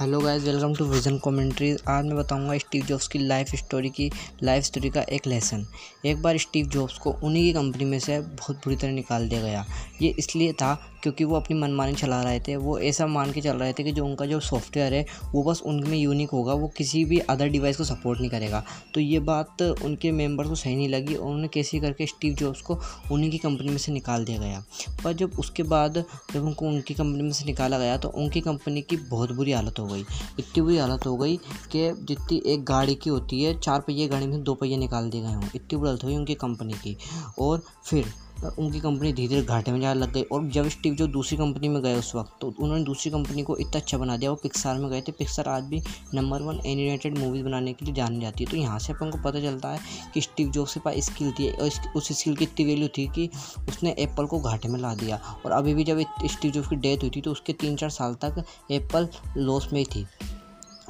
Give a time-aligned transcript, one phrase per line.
[0.00, 4.10] Hello guys, welcome to Vision commentary आज मैं बताऊँगा स्टीव जॉब्स की लाइफ स्टोरी की,
[4.42, 5.66] लाइफ स्टोरी का एक लेसन।
[6.06, 9.40] एक बार स्टीव जॉब्स को उन्हीं की कंपनी में से बहुत बुरी तरह निकाल दिया
[9.40, 9.64] गया।
[10.02, 13.56] ये इसलिए था क्योंकि वो अपनी मनमानी चला रहे थे। वो ऐसा मान के चल
[13.56, 17.04] रहे थे कि जो उनका जो सॉफ्टवेयर है, वो बस उनमें यूनिक होगा। वो किसी
[17.04, 18.62] भी अदर डिवाइस को सपोर्ट नहीं करेगा।
[18.94, 22.60] तो ये बात उनके मेंबर्स को सही नहीं लगी। और उन्होंने कैसे करके स्टीव जॉब्स
[22.60, 22.78] को
[23.12, 24.64] उन्हीं की कंपनी में से निकाल दिया गया।
[25.04, 28.82] पर जब उसके बाद जब उनको उनकी कंपनी में से निकाला गया तो उनकी कंपनी
[28.82, 30.00] की बहुत बुरी हालत हो गई।
[30.38, 31.36] इतनी बुरी हालत हो गई
[31.72, 35.20] कि जितनी एक गाड़ी की होती है, चार पहिए गाड़ी में दो पहिए निकाल दिए
[35.20, 36.96] गए हों। इतनी बुरी हालत गई उनकी कंपनी की।
[37.38, 38.14] और फिर
[38.58, 41.68] उनकी कंपनी धीरे धीरे घाटे में जाने लग गई और जब स्टीव जो दूसरी कंपनी
[41.68, 44.78] में गए उस वक्त तो उन्होंने दूसरी कंपनी को इतना अच्छा बना दिया। वो पिक्सार
[44.78, 45.80] में गए थे। पिक्सार आज भी
[46.14, 49.18] नंबर वन एनिमेटेड मूवीज़ बनाने के लिए जानी जाती है। तो यहाँ से अपन को
[49.22, 49.80] पता चलता है
[50.14, 53.28] कि स्टीव जॉब्स के पास स्किल थी और उस स्किल की इतनी वैल्यू थी कि
[53.68, 57.02] उसने एप्पल को घाटे में ला दिया। और अभी भी जब स्टीव जॉब्स की डेथ
[57.02, 60.06] हुई थी तो उसके तीन चार साल तक एप्पल लॉस में ही थी।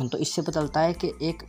[0.02, 1.42] तो इससे पता चलता है कि एक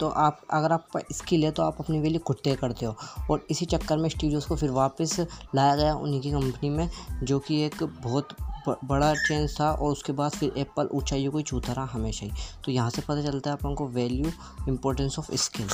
[0.00, 2.96] तो आप, अगर आप स्किल है तो आप अपनी वैल्यू खुद तय करते हो।
[3.30, 5.20] और इसी चक्कर में स्टीव जॉब्स को फिर वापस
[5.54, 6.88] लाया गया उन्हीं की कंपनी में,
[7.22, 8.36] जो कि एक बहुत
[8.84, 12.32] बड़ा चेंज था और उसके बाद फिर एप्पल ऊंचाइयों को छूता रहा हमेशा ही।
[12.64, 14.32] तो यहाँ से पता चलता है अपन को value
[14.68, 15.68] importance of skill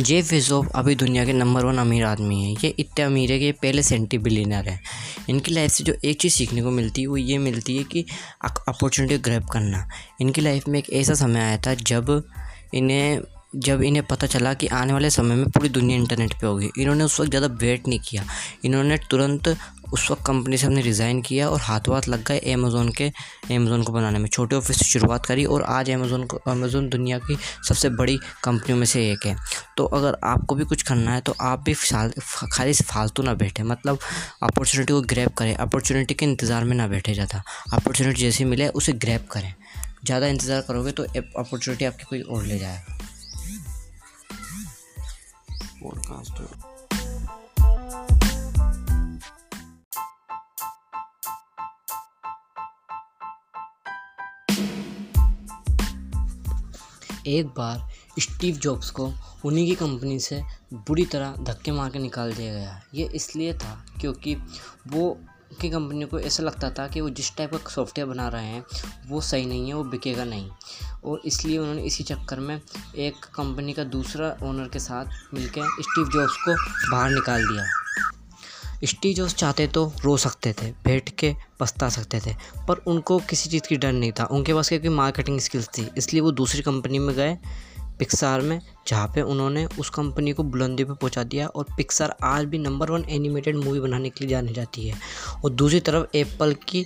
[0.00, 3.44] Jeff Bezos अभी दुनिया के नंबर वन अमीर आदमी है। ये इतने अमीर है कि
[3.44, 4.78] ये पहले सेंटी बिलीनर है।
[5.30, 8.04] इनकी लाइफ से जो एक चीज़ सीखने को मिलती है, वो ये मिलती है कि
[8.44, 9.88] अपॉर्चुनिटी ग्रैप करना।
[10.20, 12.22] इनकी लाइफ में एक ऐसा समय आया था जब
[12.74, 13.20] इन्हें
[13.56, 17.04] जब इन्हें पता चला कि आने वाले समय में पूरी दुनिया इंटरनेट पे होगी। इन्होंने
[17.04, 18.24] उस वक्त ज़्यादा वेट नहीं किया।
[18.64, 19.48] इन्होंने तुरंत
[19.92, 23.08] उस वक्त कंपनी से हमने रिज़ाइन किया और हाथों हाथ लग गए अमेज़ोन के।
[23.46, 27.18] अमेज़ोन को बनाने में छोटे ऑफ़िस से शुरुआत करी और आज अमेज़ोन को अमेज़ोन दुनिया
[27.20, 27.36] की
[27.68, 29.36] सबसे बड़ी कंपनियों में से एक है।
[29.76, 33.98] तो अगर आपको भी कुछ करना है तो आप भी खाली फालतू ना बैठे। मतलब
[34.42, 38.92] अपॉर्चुनिटी को ग्रैब करें। अपॉर्चुनिटी के इंतज़ार में ना बैठे ज़्यादा। अपॉर्चुनिटी जैसे मिले उसे
[38.94, 39.52] ग्रैब करें।
[40.04, 42.98] ज़्यादा इंतज़ार करोगे तो अपॉर्चुनिटी आपकी कोई और ले जाएगा।
[45.82, 46.67] पॉडकास्ट
[57.28, 57.88] एक बार
[58.20, 59.12] स्टीव जॉब्स को
[59.44, 60.42] उन्हीं की कंपनी से
[60.74, 64.34] बुरी तरह धक्के मार के निकाल दिया गया। ये इसलिए था क्योंकि
[64.88, 65.18] वो
[65.60, 68.64] की कंपनी को ऐसा लगता था कि वो जिस टाइप का सॉफ्टवेयर बना रहे हैं,
[69.06, 70.50] वो सही नहीं है, वो बिकेगा नहीं।
[71.04, 72.60] और इसलिए उन्होंने इसी चक्कर में
[72.96, 76.54] एक कंपनी का दूसरा ओनर के साथ मिलकर स्टीव जॉब्स को
[76.90, 77.64] बाहर निकाल दिया।
[78.84, 82.34] स्टीव जॉब्स चाहते तो रो सकते थे, बैठ के पछता सकते थे,
[82.68, 86.22] पर उनको किसी चीज़ की डर नहीं था। उनके पास क्योंकि मार्केटिंग स्किल्स थी, इसलिए
[86.22, 87.36] वो दूसरी कंपनी में गए
[87.98, 92.44] पिक्सार में, जहाँ पे उन्होंने उस कंपनी को बुलंदी पे पहुँचा दिया और पिक्सार आज
[92.44, 94.98] भी नंबर वन एनिमेटेड मूवी बनाने के लिए जानी जाती है।
[95.44, 96.84] और दूसरी तरफ़ एप्पल की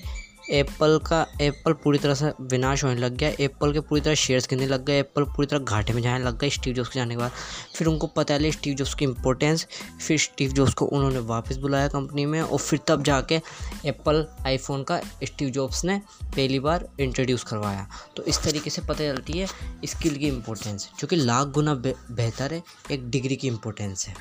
[0.53, 4.49] एप्पल का एप्पल पूरी तरह से विनाश होने लग गया एप्पल के पूरी तरह शेयर्स
[4.49, 7.15] गिरने लग गए एप्पल पूरी तरह घाटे में जाने लग गए स्टीव जॉब्स के जाने
[7.15, 7.31] के बाद।
[7.77, 9.67] फिर उनको पता चले स्टीव जॉब्स की इंपॉर्टेंस
[10.07, 13.41] फिर स्टीव जॉब्स को उन्होंने वापस बुलाया कंपनी में और फिर तब जाके
[13.87, 17.87] एप्पल आईफोन का स्टीव जॉब्स ने पहली बार इंट्रोड्यूस करवाया।
[18.17, 19.47] तो इस तरीके से पता चलती है
[19.85, 24.15] स्किल की इम्पोर्टेंस जो कि लाख गुना बेहतर है, एक डिग्री की इम्पोर्टेंस है।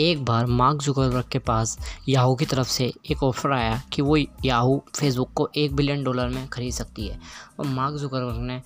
[0.00, 1.78] एक बार मार्क जुकरबर्ग के पास
[2.08, 6.28] याहू की तरफ़ से एक ऑफ़र आया कि वो याहू फेसबुक को एक बिलियन डॉलर
[6.28, 7.18] में ख़रीद सकती है।
[7.60, 8.60] और मार्क जुकरबर्ग ने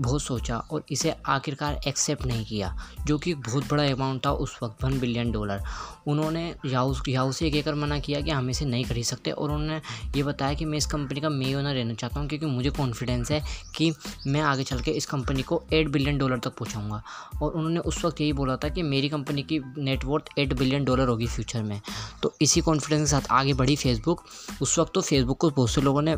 [0.00, 4.58] बहुत सोचा और इसे आखिरकार एक्सेप्ट नहीं किया, जो कि बहुत बड़ा अमाउंट था उस
[4.62, 5.62] वक्त वन बिलियन डॉलर
[6.06, 9.50] उन्होंने याहू याहू से एक एकड़ मना किया कि हम इसे नहीं खरीद सकते और
[9.50, 9.80] उन्होंने
[10.16, 13.30] ये बताया कि मैं इस कंपनी का मे ओनर रहना चाहता हूँ क्योंकि मुझे कॉन्फिडेंस
[13.30, 13.42] है
[13.76, 13.92] कि
[14.26, 17.02] मैं आगे चल के इस कंपनी को एट बिलियन डॉलर तक पहुँचाऊँगा।
[17.42, 21.08] और उन्होंने उस वक्त यही बोला था कि मेरी कंपनी की net worth eight billion dollar
[21.08, 21.80] होगी फ्यूचर में।
[22.22, 24.24] तो इसी कॉन्फिडेंस के साथ आगे बढ़ी फेसबुक
[24.62, 26.16] उस वक्त तो फेसबुक को बहुत से लोगों ने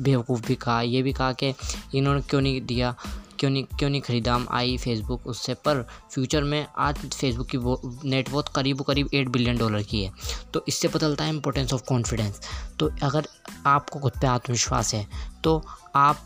[0.00, 1.54] बेवकूफ़ भी कहा, ये भी कहा कि
[1.94, 2.94] इन्होंने क्यों नहीं दिया?
[3.40, 5.54] क्यों नहीं क्यों नहीं ख़रीदा हम आई फेसबुक उससे?
[5.54, 5.82] पर
[6.12, 10.12] फ्यूचर में आज फेसबुक की वो नेटवर्थ करीब करीब एट बिलियन डॉलर की है।
[10.54, 12.40] तो इससे पता चलता है इंपॉर्टेंस ऑफ़ कॉन्फिडेंस
[12.80, 13.28] तो अगर
[13.66, 15.06] आपको खुद पर आत्मविश्वास है
[15.44, 15.62] तो
[15.94, 16.24] आप,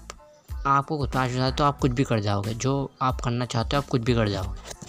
[0.67, 3.76] आपको खुद पर आत्मविश्वास है तो आप कुछ भी कर जाओगे। जो आप करना चाहते
[3.76, 4.81] हो, आप कुछ भी कर जाओगे।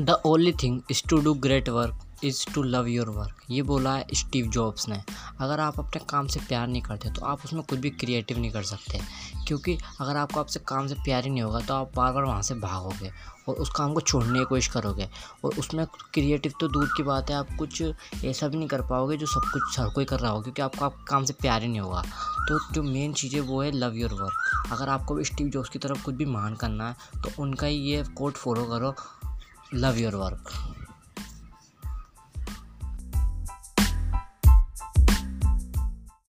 [0.00, 3.40] The only thing is to do great work is to love your work.
[3.50, 5.00] ये बोला है स्टीव जॉब्स ने।
[5.40, 8.50] अगर आप अपने काम से प्यार नहीं करते तो आप उसमें कुछ भी क्रिएटिव नहीं
[8.50, 9.00] कर सकते।
[9.46, 12.42] क्योंकि अगर आपको आपसे काम से प्यार ही नहीं होगा तो आप बार बार वहाँ
[12.42, 13.10] से भागोगे
[13.48, 15.08] और उस काम को छोड़ने की कोशिश करोगे।
[15.44, 15.84] और उसमें
[16.14, 17.82] क्रिएटिव तो दूर की बात है, आप कुछ
[18.24, 20.84] ऐसा भी नहीं कर पाओगे जो सब कुछ हर कोई कर रहा हो, क्योंकि आपको
[20.84, 22.02] आप काम से प्यार ही नहीं होगा।
[22.48, 25.78] तो जो मेन चीज़ है, वो है लव योर वर्क अगर आपको स्टीव जॉब्स की
[25.78, 28.94] तरफ़ कुछ भी मान करना है तो उनका ही ये कोड फॉलो करो।
[29.74, 30.50] Love your work